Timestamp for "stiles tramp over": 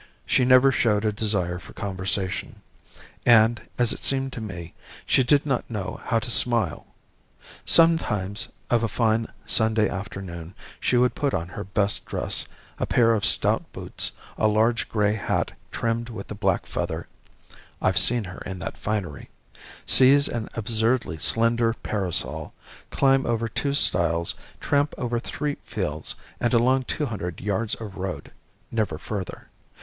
23.75-25.19